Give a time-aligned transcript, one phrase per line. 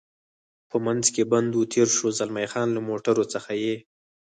[0.69, 3.75] په منځ کې بند و، تېر شو، زلمی خان: له موټرو څخه یې.